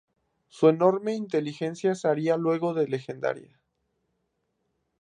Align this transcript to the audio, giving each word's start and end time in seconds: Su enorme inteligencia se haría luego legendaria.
Su 0.47 0.67
enorme 0.67 1.13
inteligencia 1.13 1.93
se 1.93 2.07
haría 2.07 2.35
luego 2.35 2.73
legendaria. 2.73 3.59